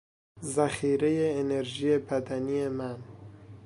[0.43, 2.97] ذخیرهی انرژی بدنی من